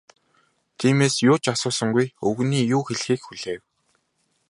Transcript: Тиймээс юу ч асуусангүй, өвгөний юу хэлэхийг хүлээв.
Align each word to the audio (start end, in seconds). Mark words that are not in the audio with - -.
Тиймээс 0.77 1.15
юу 1.29 1.37
ч 1.43 1.45
асуусангүй, 1.53 2.05
өвгөний 2.27 2.63
юу 2.75 2.81
хэлэхийг 2.85 3.21
хүлээв. 3.25 3.61